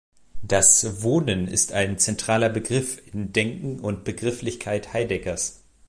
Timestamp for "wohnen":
1.03-1.47